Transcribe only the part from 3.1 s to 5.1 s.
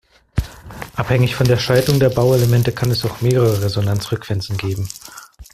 mehrere Resonanzfrequenzen geben.